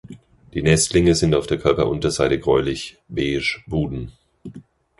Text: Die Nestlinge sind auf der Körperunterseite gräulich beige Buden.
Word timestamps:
Die 0.55 0.63
Nestlinge 0.63 1.13
sind 1.13 1.35
auf 1.35 1.45
der 1.45 1.59
Körperunterseite 1.59 2.39
gräulich 2.39 2.97
beige 3.07 3.61
Buden. 3.67 4.11